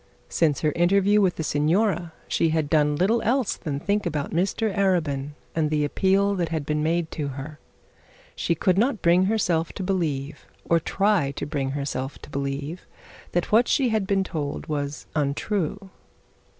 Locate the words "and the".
5.53-5.85